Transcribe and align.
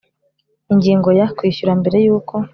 Ingingo 0.73 1.09
ya 1.19 1.27
kwishyura 1.37 1.73
mbere 1.81 1.97
y 2.05 2.09
uko 2.17 2.35